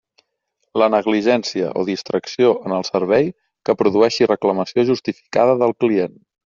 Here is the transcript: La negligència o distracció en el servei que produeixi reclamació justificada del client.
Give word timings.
La 0.81 0.87
negligència 0.93 1.67
o 1.81 1.85
distracció 1.91 2.55
en 2.71 2.75
el 2.79 2.89
servei 2.91 3.31
que 3.67 3.79
produeixi 3.83 4.33
reclamació 4.35 4.91
justificada 4.93 5.59
del 5.65 5.81
client. 5.85 6.23